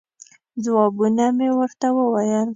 ځوابونه 0.63 1.25
مې 1.37 1.49
ورته 1.59 1.87
وویل. 1.97 2.49